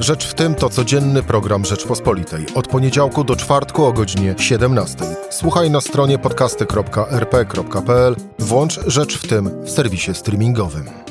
Rzecz 0.00 0.26
w 0.26 0.34
tym 0.34 0.54
to 0.54 0.70
codzienny 0.70 1.22
program 1.22 1.64
Rzeczpospolitej. 1.64 2.46
Od 2.54 2.68
poniedziałku 2.68 3.24
do 3.24 3.36
czwartku 3.36 3.84
o 3.84 3.92
godzinie 3.92 4.34
17. 4.38 4.96
Słuchaj 5.30 5.70
na 5.70 5.80
stronie 5.80 6.18
podcasty.rp.pl. 6.18 8.16
Włącz 8.38 8.80
Rzecz 8.86 9.18
w 9.18 9.28
tym 9.28 9.64
w 9.64 9.70
serwisie 9.70 10.14
streamingowym. 10.14 11.05